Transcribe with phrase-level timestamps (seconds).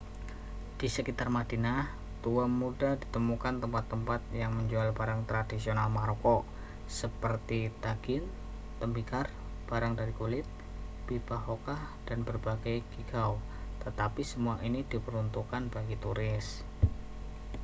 [0.81, 1.83] di sekitar madinah
[2.25, 6.37] tua mudah ditemukan tempat-tempat yang menjual barang tradisional maroko
[6.99, 8.25] seperti tagine
[8.81, 9.25] tembikar
[9.69, 10.45] barang dari kulit
[11.07, 13.33] pipa hookah dan berbagai geegaw
[13.85, 16.47] tetapi semua ini diperuntukkan bagi turis